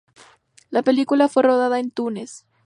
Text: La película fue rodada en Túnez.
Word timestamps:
La 0.71 0.81
película 0.81 1.27
fue 1.29 1.43
rodada 1.43 1.77
en 1.79 1.91
Túnez. 1.91 2.47